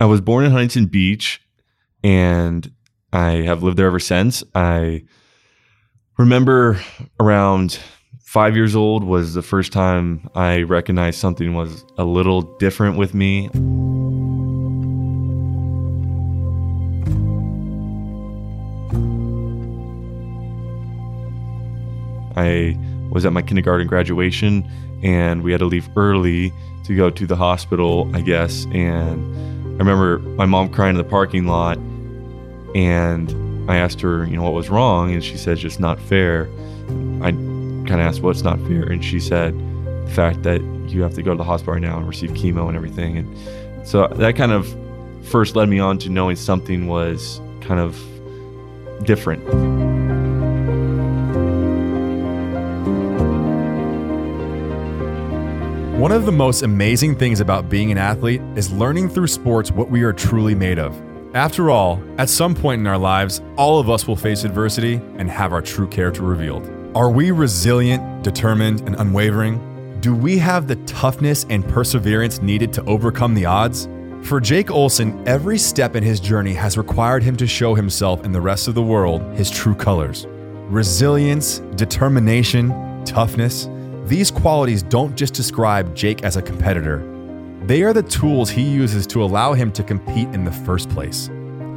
[0.00, 1.42] I was born in Huntington Beach
[2.02, 2.72] and
[3.12, 4.42] I have lived there ever since.
[4.54, 5.04] I
[6.16, 6.80] remember
[7.20, 7.78] around
[8.18, 13.12] five years old was the first time I recognized something was a little different with
[13.12, 13.50] me.
[22.36, 22.74] I
[23.10, 24.66] was at my kindergarten graduation
[25.02, 26.54] and we had to leave early
[26.84, 28.64] to go to the hospital, I guess.
[28.72, 31.78] And remember my mom crying in the parking lot
[32.74, 33.34] and
[33.70, 36.48] I asked her, you know, what was wrong, and she said, just not fair.
[37.22, 38.84] I kind of asked, what's not fair?
[38.84, 39.54] And she said,
[40.06, 42.66] the fact that you have to go to the hospital right now and receive chemo
[42.66, 43.18] and everything.
[43.18, 44.74] And so that kind of
[45.22, 47.96] first led me on to knowing something was kind of
[49.04, 49.44] different.
[56.00, 59.90] One of the most amazing things about being an athlete is learning through sports what
[59.90, 60.98] we are truly made of.
[61.36, 65.30] After all, at some point in our lives, all of us will face adversity and
[65.30, 66.66] have our true character revealed.
[66.94, 70.00] Are we resilient, determined, and unwavering?
[70.00, 73.86] Do we have the toughness and perseverance needed to overcome the odds?
[74.22, 78.34] For Jake Olson, every step in his journey has required him to show himself and
[78.34, 80.26] the rest of the world his true colors.
[80.70, 83.68] Resilience, determination, toughness,
[84.10, 86.98] these qualities don't just describe Jake as a competitor,
[87.66, 91.28] they are the tools he uses to allow him to compete in the first place.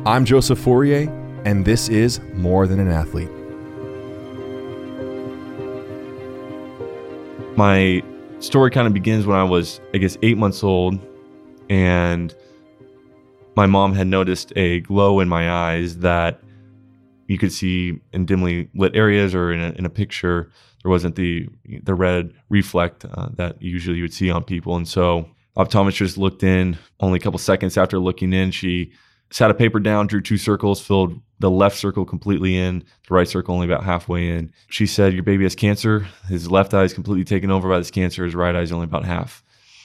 [0.08, 1.08] I'm Joseph Fourier,
[1.46, 3.30] and this is More Than an Athlete.
[7.56, 8.02] My
[8.40, 10.98] story kind of begins when I was, I guess, eight months old,
[11.70, 12.34] and
[13.56, 16.42] my mom had noticed a glow in my eyes that
[17.28, 20.50] you could see in dimly lit areas or in a, in a picture
[20.84, 21.48] there wasn't the
[21.84, 24.76] the red reflex uh, that usually you would see on people.
[24.76, 26.78] And so optometrist looked in.
[27.00, 28.92] Only a couple seconds after looking in, she
[29.32, 33.28] sat a paper down, drew two circles, filled the left circle completely in, the right
[33.28, 34.52] circle only about halfway in.
[34.70, 36.08] She said, "Your baby has cancer.
[36.30, 38.26] His left eye is completely taken over by this cancer.
[38.26, 39.44] His right eye is only about half."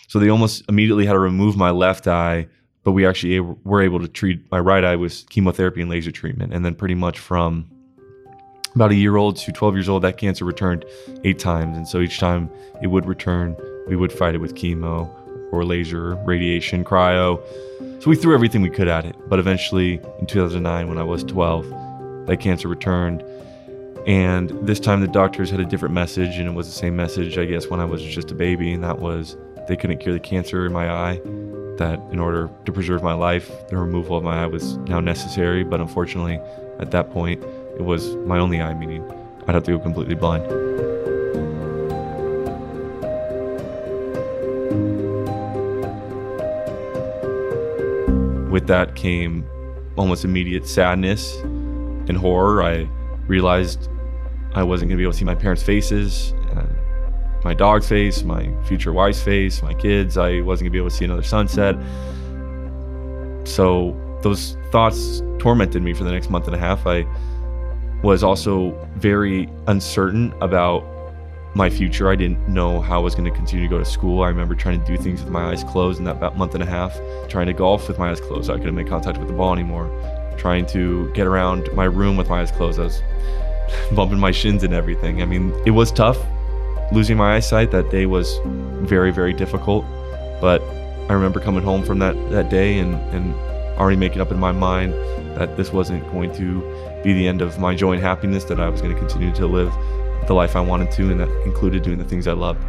[0.09, 2.49] So they almost immediately had to remove my left eye,
[2.83, 6.53] but we actually were able to treat my right eye with chemotherapy and laser treatment,
[6.53, 7.71] and then pretty much from
[8.75, 10.85] about a year old to 12 years old, that cancer returned
[11.25, 11.77] eight times.
[11.77, 12.51] And so each time
[12.83, 13.57] it would return,
[13.89, 15.11] we would fight it with chemo
[15.53, 17.43] or laser, radiation, cryo.
[18.03, 19.17] So we threw everything we could at it.
[19.29, 23.25] But eventually, in 2009, when I was 12, that cancer returned.
[24.07, 27.37] And this time the doctors had a different message, and it was the same message,
[27.37, 29.37] I guess, when I was just a baby, and that was
[29.67, 31.21] they couldn't cure the cancer in my eye.
[31.77, 35.63] That in order to preserve my life, the removal of my eye was now necessary.
[35.63, 36.41] But unfortunately,
[36.81, 37.43] at that point,
[37.79, 39.03] it was my only eye, meaning
[39.47, 40.47] I'd have to go completely blind.
[48.51, 49.49] With that came
[49.97, 52.63] almost immediate sadness and horror.
[52.63, 52.89] I
[53.27, 53.89] realized
[54.55, 56.67] I wasn't going to be able to see my parents' faces, uh,
[57.45, 60.17] my dog's face, my future wife's face, my kids.
[60.19, 61.77] I wasn't going to be able to see another sunset.
[63.45, 66.87] So those thoughts tormented me for the next month and a half.
[66.87, 67.07] I
[68.03, 70.85] was also very uncertain about
[71.55, 72.09] my future.
[72.09, 74.23] I didn't know how I was going to continue to go to school.
[74.23, 76.63] I remember trying to do things with my eyes closed in that about month and
[76.63, 76.99] a half,
[77.29, 78.51] trying to golf with my eyes closed.
[78.51, 79.91] I couldn't make contact with the ball anymore.
[80.39, 82.79] Trying to get around my room with my eyes closed.
[82.79, 83.03] I was
[83.95, 85.21] bumping my shins and everything.
[85.23, 86.19] I mean, it was tough.
[86.93, 89.85] Losing my eyesight that day was very, very difficult.
[90.41, 90.63] But
[91.09, 93.35] I remember coming home from that, that day and, and
[93.79, 94.93] already making up in my mind
[95.37, 96.63] that this wasn't going to
[97.03, 99.47] be the end of my joy and happiness, that I was going to continue to
[99.47, 99.73] live
[100.27, 102.63] the life I wanted to, and that included doing the things I loved.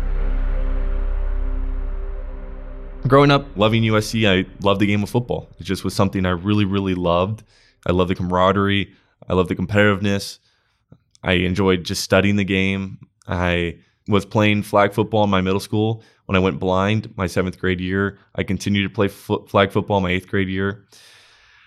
[3.08, 5.50] Growing up, loving USC, I loved the game of football.
[5.60, 7.44] It just was something I really, really loved.
[7.86, 8.94] I loved the camaraderie.
[9.28, 10.40] I loved the competitiveness.
[11.24, 13.00] I enjoyed just studying the game.
[13.28, 16.04] I was playing flag football in my middle school.
[16.26, 20.12] When I went blind my seventh grade year, I continued to play flag football my
[20.12, 20.86] eighth grade year.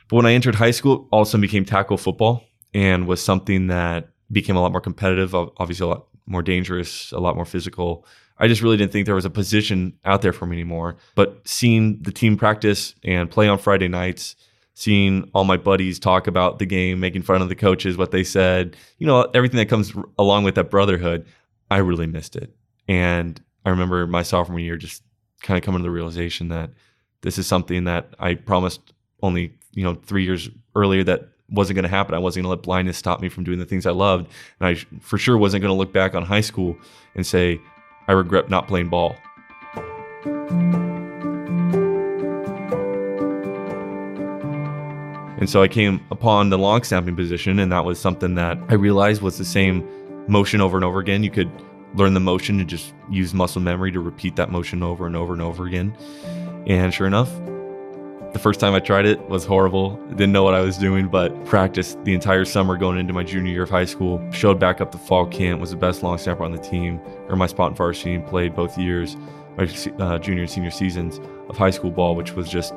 [0.09, 2.45] But when I entered high school, all of a sudden became tackle football
[2.75, 7.19] and was something that became a lot more competitive, obviously a lot more dangerous, a
[7.19, 8.07] lot more physical.
[8.39, 10.97] I just really didn't think there was a position out there for me anymore.
[11.15, 14.37] But seeing the team practice and play on Friday nights,
[14.75, 18.25] seeing all my buddies talk about the game, making fun of the coaches, what they
[18.25, 21.27] said, you know, everything that comes along with that brotherhood,
[21.71, 22.55] I really missed it.
[22.89, 25.03] And I remember my sophomore year just
[25.43, 26.71] kind of coming to the realization that
[27.21, 28.81] this is something that I promised
[29.23, 32.15] only, you know, three years earlier that wasn't going to happen.
[32.15, 34.29] I wasn't going to let blindness stop me from doing the things I loved.
[34.59, 36.77] And I for sure wasn't going to look back on high school
[37.15, 37.61] and say,
[38.09, 39.17] I regret not playing ball.
[45.39, 48.75] And so I came upon the long snapping position, and that was something that I
[48.75, 49.85] realized was the same
[50.29, 51.25] motion over and over again.
[51.25, 51.51] You could
[51.95, 55.33] learn the motion and just use muscle memory to repeat that motion over and over
[55.33, 55.97] and over again.
[56.69, 57.29] And sure enough,
[58.33, 59.97] the first time I tried it was horrible.
[60.09, 63.53] Didn't know what I was doing, but practiced the entire summer going into my junior
[63.53, 64.23] year of high school.
[64.33, 67.39] Showed back up the fall camp, was the best long snapper on the team, earned
[67.39, 69.17] my spot in varsity, and played both years,
[69.57, 69.65] my
[69.99, 72.73] uh, junior and senior seasons of high school ball, which was just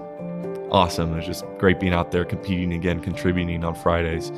[0.71, 1.13] awesome.
[1.13, 4.31] It was just great being out there, competing again, contributing on Fridays,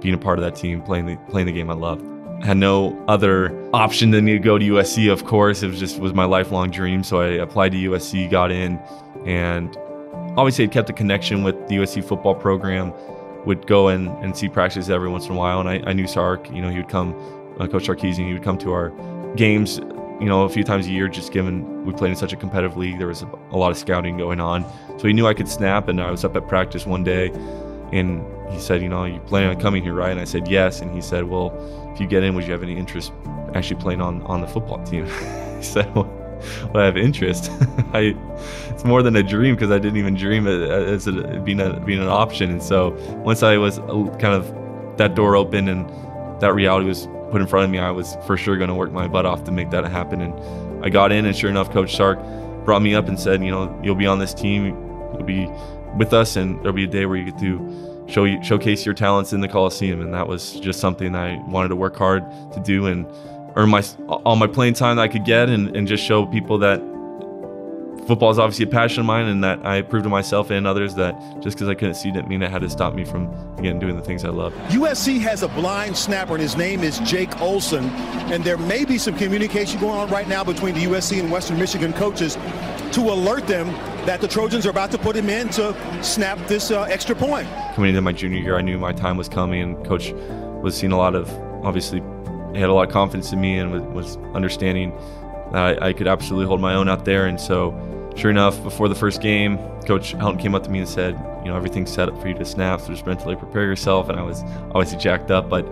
[0.00, 2.04] being a part of that team, playing the playing the game I loved.
[2.42, 5.10] Had no other option than to go to USC.
[5.10, 7.04] Of course, it was just was my lifelong dream.
[7.04, 8.78] So I applied to USC, got in,
[9.24, 9.76] and
[10.36, 12.92] obviously, I kept a connection with the USC football program.
[13.46, 16.06] Would go and, and see practice every once in a while, and I, I knew
[16.06, 16.50] Sark.
[16.50, 17.14] You know, he would come,
[17.60, 18.26] uh, Coach Sarkisian.
[18.26, 18.88] He would come to our
[19.36, 19.80] games.
[20.18, 22.78] You know, a few times a year, just given we played in such a competitive
[22.78, 24.64] league, there was a, a lot of scouting going on.
[24.98, 27.28] So he knew I could snap, and I was up at practice one day,
[27.92, 30.80] and he said, "You know, you plan on coming here, right?" And I said, "Yes."
[30.80, 31.52] And he said, "Well,
[31.92, 33.12] if you get in, would you have any interest
[33.54, 35.04] actually playing on on the football team?"
[35.56, 36.23] he said, "Well."
[36.72, 37.50] Well, I have interest.
[37.92, 38.14] I,
[38.70, 41.60] it's more than a dream because I didn't even dream it uh, as a, being
[41.60, 42.50] a, being an option.
[42.50, 42.90] And so
[43.24, 44.52] once I was uh, kind of
[44.98, 45.88] that door opened and
[46.40, 48.92] that reality was put in front of me, I was for sure going to work
[48.92, 50.20] my butt off to make that happen.
[50.20, 52.18] And I got in, and sure enough, Coach Sark
[52.64, 54.66] brought me up and said, you know, you'll be on this team,
[55.14, 55.48] you'll be
[55.96, 59.32] with us, and there'll be a day where you get to show showcase your talents
[59.32, 60.00] in the Coliseum.
[60.00, 63.06] And that was just something I wanted to work hard to do and
[63.56, 66.58] earn my all my playing time that I could get, and, and just show people
[66.58, 66.80] that
[68.06, 70.94] football is obviously a passion of mine, and that I proved to myself and others
[70.96, 73.78] that just because I couldn't see didn't mean it had to stop me from again
[73.78, 74.52] doing the things I love.
[74.68, 77.84] USC has a blind snapper, and his name is Jake Olson,
[78.30, 81.58] and there may be some communication going on right now between the USC and Western
[81.58, 82.36] Michigan coaches
[82.92, 83.68] to alert them
[84.06, 87.48] that the Trojans are about to put him in to snap this uh, extra point.
[87.74, 90.12] Coming into my junior year, I knew my time was coming, and coach
[90.62, 91.30] was seeing a lot of
[91.64, 92.00] obviously
[92.54, 94.90] he had a lot of confidence in me and was, understanding
[95.52, 97.26] that I, I, could absolutely hold my own out there.
[97.26, 97.72] And so,
[98.16, 101.14] sure enough, before the first game, Coach Helton came up to me and said,
[101.44, 104.18] "You know, everything's set up for you to snap, so just mentally prepare yourself." And
[104.18, 104.42] I was
[104.72, 105.64] obviously jacked up, but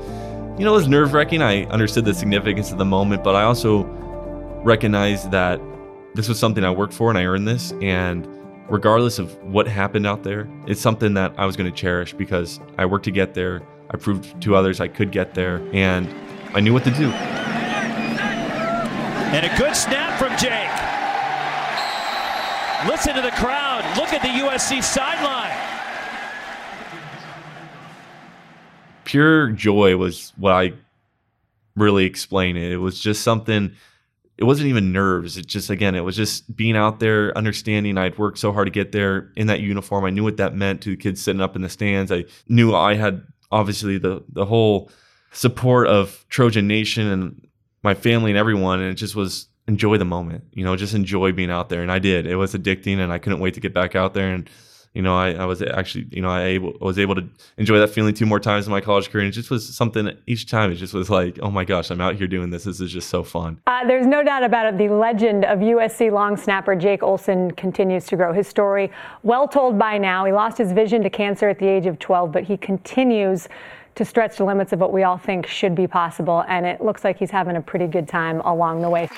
[0.59, 1.43] you know, it was nerve wracking.
[1.43, 3.85] I understood the significance of the moment, but I also
[4.65, 5.61] recognized that
[6.15, 7.73] this was something I worked for and I earned this.
[7.81, 8.29] And
[8.69, 12.61] regardless of what happened out there, it's something that I was going to cherish because
[12.79, 13.63] I worked to get there.
[13.91, 15.63] I proved to others I could get there.
[15.73, 16.09] And
[16.55, 17.11] I knew what to do.
[19.33, 20.69] And a good snap from Jake.
[22.87, 23.85] Listen to the crowd.
[23.97, 25.57] Look at the USC sideline.
[29.05, 30.73] Pure joy was what I
[31.77, 32.73] really explain it.
[32.73, 33.75] It was just something
[34.39, 35.37] it wasn't even nerves.
[35.37, 38.73] It just again, it was just being out there, understanding I'd worked so hard to
[38.73, 40.05] get there in that uniform.
[40.05, 42.11] I knew what that meant to the kids sitting up in the stands.
[42.11, 44.91] I knew I had obviously the the whole
[45.33, 47.49] support of Trojan Nation and
[47.83, 48.81] my family and everyone.
[48.81, 51.83] And it just was enjoy the moment, you know, just enjoy being out there.
[51.83, 52.27] And I did.
[52.27, 54.33] It was addicting and I couldn't wait to get back out there.
[54.35, 54.51] And,
[54.93, 57.27] you know, I, I was actually, you know, I, able, was able to
[57.57, 59.25] enjoy that feeling two more times in my college career.
[59.25, 60.73] And it just was something each time.
[60.73, 62.65] It just was like, oh my gosh, I'm out here doing this.
[62.65, 63.61] This is just so fun.
[63.69, 64.79] Uh, there's no doubt about it.
[64.79, 68.33] The legend of USC long snapper Jake Olson continues to grow.
[68.33, 68.91] His story,
[69.23, 70.25] well told by now.
[70.25, 73.49] He lost his vision to cancer at the age of 12, but he continues
[73.95, 76.45] to stretch the limits of what we all think should be possible.
[76.49, 79.09] And it looks like he's having a pretty good time along the way.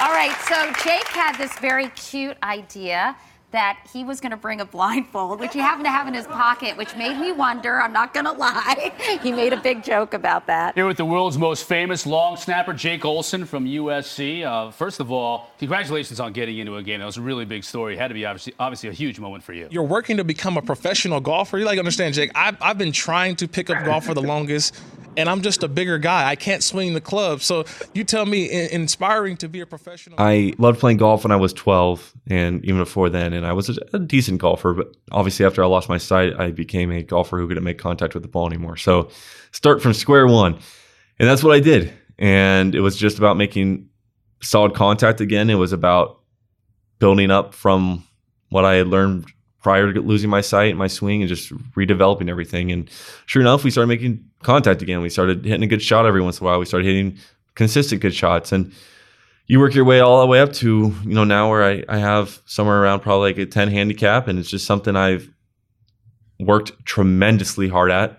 [0.00, 3.16] All right, so Jake had this very cute idea
[3.50, 6.26] that he was going to bring a blindfold, which he happened to have in his
[6.26, 7.80] pocket, which made me wonder.
[7.80, 8.92] I'm not going to lie.
[9.22, 10.74] he made a big joke about that.
[10.74, 14.44] Here with the world's most famous long snapper, Jake Olson from USC.
[14.44, 17.00] Uh, first of all, congratulations on getting into a game.
[17.00, 17.94] That was a really big story.
[17.94, 19.68] It had to be obviously, obviously a huge moment for you.
[19.70, 21.58] You're working to become a professional golfer.
[21.58, 22.30] You like understand, Jake?
[22.34, 24.80] I've, I've been trying to pick up golf for the longest
[25.20, 26.28] and I'm just a bigger guy.
[26.28, 27.42] I can't swing the club.
[27.42, 30.16] So you tell me, in, inspiring to be a professional.
[30.18, 33.78] I loved playing golf when I was 12, and even before then, and I was
[33.92, 34.72] a, decent golfer.
[34.72, 38.14] But obviously, after I lost my sight, I became a golfer who couldn't make contact
[38.14, 38.76] with the ball anymore.
[38.76, 39.10] So
[39.52, 40.58] start from square one,
[41.18, 41.92] and that's what I did.
[42.18, 43.88] And it was just about making
[44.42, 45.50] solid contact again.
[45.50, 46.20] It was about
[46.98, 48.04] building up from
[48.48, 49.26] what I had learned
[49.60, 52.72] prior to losing my sight, my swing, and just redeveloping everything.
[52.72, 52.88] And
[53.26, 55.00] sure enough, we started making contact again.
[55.02, 56.58] We started hitting a good shot every once in a while.
[56.58, 57.18] We started hitting
[57.54, 58.52] consistent good shots.
[58.52, 58.72] And
[59.46, 61.98] you work your way all the way up to, you know, now where I, I
[61.98, 64.28] have somewhere around probably like a 10 handicap.
[64.28, 65.30] And it's just something I've
[66.38, 68.16] worked tremendously hard at.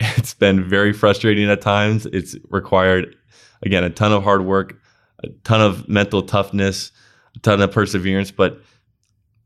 [0.16, 2.04] It's been very frustrating at times.
[2.06, 3.14] It's required,
[3.62, 4.80] again, a ton of hard work,
[5.22, 6.90] a ton of mental toughness,
[7.36, 8.32] a ton of perseverance.
[8.32, 8.60] But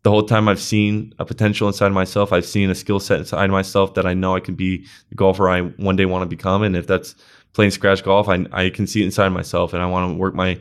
[0.02, 2.32] the whole time I've seen a potential inside myself.
[2.32, 5.48] I've seen a skill set inside myself that I know I can be the golfer
[5.48, 6.62] I one day want to become.
[6.62, 7.14] And if that's
[7.52, 10.34] playing scratch golf, I, I can see it inside myself and I want to work
[10.34, 10.58] my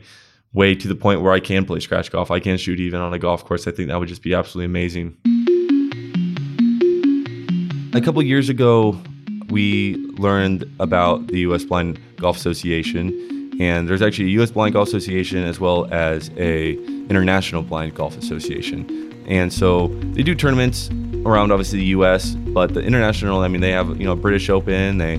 [0.52, 2.30] way to the point where I can play scratch golf.
[2.30, 3.66] I can shoot even on a golf course.
[3.66, 5.16] I think that would just be absolutely amazing.
[7.94, 9.00] A couple years ago,
[9.50, 11.64] we learned about the U.S.
[11.64, 14.50] Blind Golf Association, and there's actually a U.S.
[14.50, 16.74] Blind Golf Association as well as a
[17.08, 19.07] International Blind Golf Association.
[19.28, 20.90] And so they do tournaments
[21.24, 24.98] around obviously the U.S., but the international, I mean, they have you know British Open,
[24.98, 25.18] they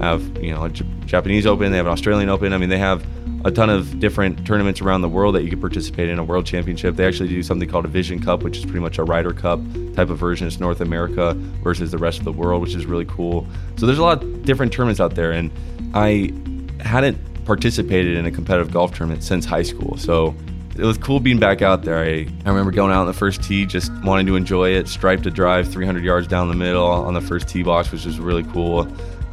[0.00, 0.68] have you know
[1.04, 2.52] Japanese Open, they have an Australian Open.
[2.52, 3.04] I mean, they have
[3.44, 6.46] a ton of different tournaments around the world that you could participate in a world
[6.46, 6.96] championship.
[6.96, 9.60] They actually do something called a Vision Cup, which is pretty much a Ryder Cup
[9.94, 10.46] type of version.
[10.46, 13.46] It's North America versus the rest of the world, which is really cool.
[13.76, 15.50] So there's a lot of different tournaments out there, and
[15.94, 16.32] I
[16.80, 19.96] hadn't participated in a competitive golf tournament since high school.
[19.96, 20.34] So
[20.78, 21.98] it was cool being back out there.
[21.98, 24.86] I, I remember going out on the first tee, just wanting to enjoy it.
[24.86, 28.20] Striped a drive 300 yards down the middle on the first tee box, which was
[28.20, 28.86] really cool.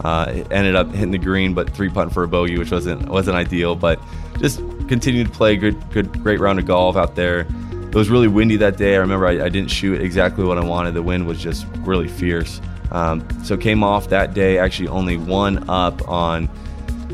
[0.04, 3.08] Uh, it ended up hitting the green, but three putting for a bogey, which wasn't
[3.08, 3.75] wasn't ideal.
[3.75, 4.00] But
[4.40, 7.42] just continued to play good, good, great round of golf out there.
[7.42, 8.96] It was really windy that day.
[8.96, 10.96] I remember I, I didn't shoot exactly what I wanted.
[10.96, 12.60] The wind was just really fierce.
[12.92, 16.50] Um, so came off that day actually only one up on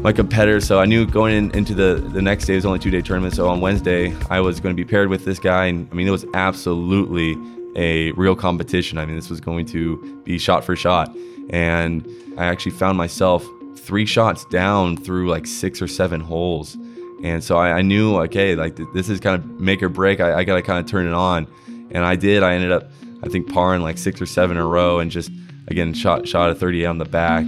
[0.01, 0.65] my competitors.
[0.65, 3.01] So I knew going in, into the, the next day, it was only two day
[3.01, 3.35] tournament.
[3.35, 5.65] So on Wednesday, I was going to be paired with this guy.
[5.65, 7.37] And I mean, it was absolutely
[7.75, 8.97] a real competition.
[8.97, 11.15] I mean, this was going to be shot for shot.
[11.51, 13.45] And I actually found myself
[13.77, 16.75] three shots down through like six or seven holes.
[17.23, 20.19] And so I, I knew, okay, like this is kind of make or break.
[20.19, 21.47] I, I got to kind of turn it on.
[21.91, 22.41] And I did.
[22.41, 22.89] I ended up,
[23.21, 25.29] I think, parring like six or seven in a row and just,
[25.67, 27.45] again, shot, shot a 38 on the back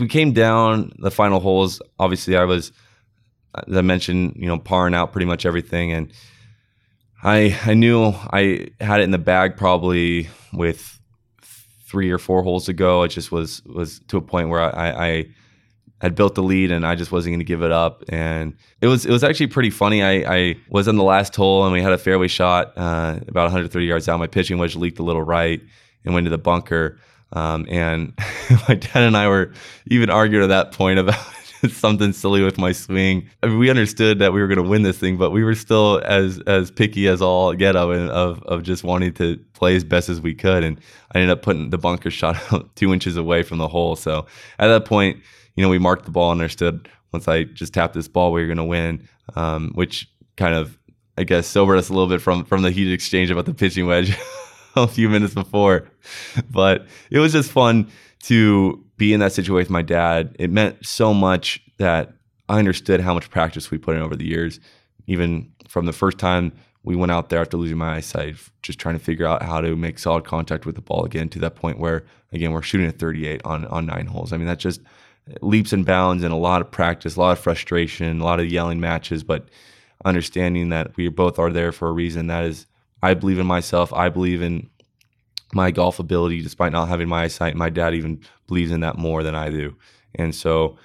[0.00, 1.80] we came down the final holes.
[1.98, 2.72] Obviously, I was,
[3.54, 6.12] as I mentioned, you know, parring out pretty much everything, and
[7.22, 10.98] I I knew I had it in the bag probably with
[11.90, 13.02] three or four holes to go.
[13.02, 15.26] It just was was to a point where I, I
[16.00, 18.04] had built the lead and I just wasn't going to give it up.
[18.08, 20.02] And it was it was actually pretty funny.
[20.02, 23.44] I, I was on the last hole and we had a fairway shot uh, about
[23.44, 24.18] 130 yards out.
[24.18, 25.60] My pitching wedge leaked a little right
[26.04, 26.98] and went to the bunker.
[27.32, 28.12] Um, and
[28.68, 29.52] my dad and I were
[29.86, 31.18] even arguing at that point about
[31.70, 33.28] something silly with my swing.
[33.42, 35.54] I mean, we understood that we were going to win this thing, but we were
[35.54, 39.84] still as as picky as all get of, of of just wanting to play as
[39.84, 40.64] best as we could.
[40.64, 40.80] And
[41.14, 43.96] I ended up putting the bunker shot out two inches away from the hole.
[43.96, 44.26] So
[44.58, 45.20] at that point,
[45.54, 48.40] you know, we marked the ball and understood once I just tapped this ball, we
[48.40, 50.78] were going to win, um, which kind of
[51.18, 53.86] I guess sobered us a little bit from from the heated exchange about the pitching
[53.86, 54.16] wedge.
[54.76, 55.88] a few minutes before.
[56.50, 57.90] But it was just fun
[58.24, 60.36] to be in that situation with my dad.
[60.38, 62.12] It meant so much that
[62.48, 64.60] I understood how much practice we put in over the years,
[65.06, 68.98] even from the first time we went out there after losing my eyesight, just trying
[68.98, 71.78] to figure out how to make solid contact with the ball again to that point
[71.78, 74.32] where, again, we're shooting at 38 on, on nine holes.
[74.32, 74.80] I mean, that just
[75.42, 78.50] leaps and bounds and a lot of practice, a lot of frustration, a lot of
[78.50, 79.48] yelling matches, but
[80.04, 82.28] understanding that we both are there for a reason.
[82.28, 82.66] That is
[83.02, 83.92] I believe in myself.
[83.92, 84.68] I believe in
[85.52, 87.56] my golf ability, despite not having my eyesight.
[87.56, 89.76] My dad even believes in that more than I do.
[90.14, 90.78] And so,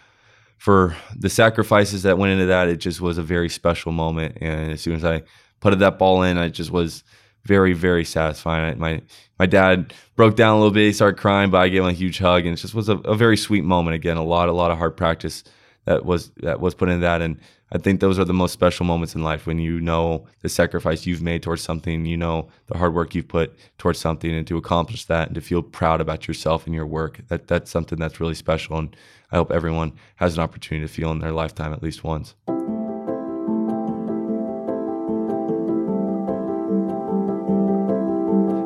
[0.57, 4.38] for the sacrifices that went into that, it just was a very special moment.
[4.41, 5.24] And as soon as I
[5.60, 7.03] putted that ball in, I just was
[7.43, 8.79] very, very satisfying.
[8.79, 9.01] My
[9.38, 10.86] my dad broke down a little bit.
[10.86, 12.98] He started crying, but I gave him a huge hug, and it just was a,
[13.00, 13.95] a very sweet moment.
[13.95, 15.43] Again, a lot, a lot of hard practice
[15.85, 17.39] that was that was put in that, and
[17.71, 21.05] I think those are the most special moments in life when you know the sacrifice
[21.05, 24.57] you've made towards something, you know the hard work you've put towards something, and to
[24.57, 27.21] accomplish that and to feel proud about yourself and your work.
[27.27, 28.95] That that's something that's really special, and
[29.31, 32.35] I hope everyone has an opportunity to feel in their lifetime at least once.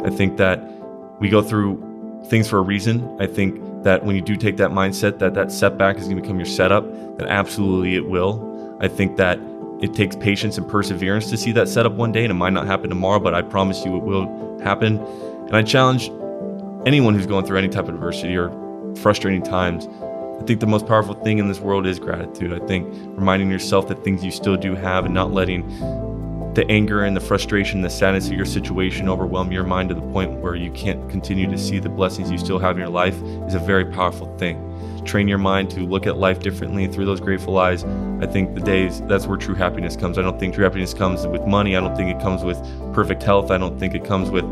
[0.05, 0.59] I think that
[1.19, 1.85] we go through
[2.29, 3.17] things for a reason.
[3.19, 6.21] I think that when you do take that mindset that that setback is going to
[6.21, 6.85] become your setup,
[7.17, 8.77] then absolutely it will.
[8.81, 9.39] I think that
[9.81, 12.67] it takes patience and perseverance to see that setup one day, and it might not
[12.67, 14.99] happen tomorrow, but I promise you it will happen.
[14.99, 16.09] And I challenge
[16.85, 18.49] anyone who's going through any type of adversity or
[18.97, 19.87] frustrating times.
[20.41, 22.53] I think the most powerful thing in this world is gratitude.
[22.53, 25.69] I think reminding yourself that things you still do have and not letting
[26.53, 30.01] the anger and the frustration, the sadness of your situation overwhelm your mind to the
[30.01, 33.15] point where you can't continue to see the blessings you still have in your life
[33.47, 34.65] is a very powerful thing
[35.05, 37.83] train your mind to look at life differently through those grateful eyes.
[38.21, 40.17] I think the days that's where true happiness comes.
[40.17, 41.75] I don't think true happiness comes with money.
[41.75, 42.57] I don't think it comes with
[42.93, 43.51] perfect health.
[43.51, 44.45] I don't think it comes with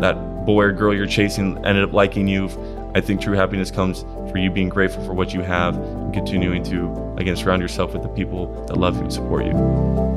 [0.00, 2.50] that boy or girl you're chasing ended up liking you.
[2.94, 6.62] I think true happiness comes for you being grateful for what you have and continuing
[6.64, 10.13] to, again, surround yourself with the people that love you and support you.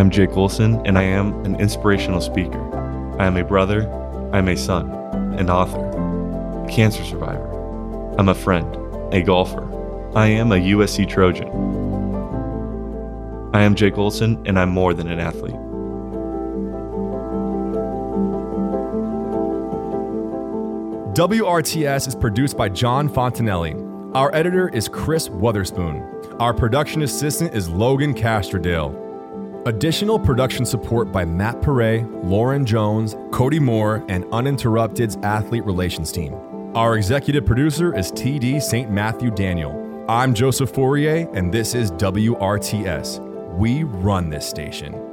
[0.00, 2.58] I'm Jake Olson, and I am an inspirational speaker.
[3.20, 3.86] I am a brother,
[4.32, 4.90] I am a son,
[5.38, 7.46] an author, cancer survivor.
[8.16, 8.78] I'm a friend,
[9.12, 9.62] a golfer.
[10.16, 11.48] I am a USC Trojan.
[13.52, 15.52] I am Jake Olson, and I'm more than an athlete.
[21.14, 24.14] WRTS is produced by John Fontanelli.
[24.14, 26.02] Our editor is Chris Wotherspoon.
[26.40, 29.09] Our production assistant is Logan Castrodale.
[29.66, 36.34] Additional production support by Matt Perret, Lauren Jones, Cody Moore, and Uninterrupted's athlete relations team.
[36.74, 38.90] Our executive producer is TD St.
[38.90, 40.04] Matthew Daniel.
[40.08, 43.20] I'm Joseph Fourier, and this is WRTS.
[43.58, 45.09] We run this station.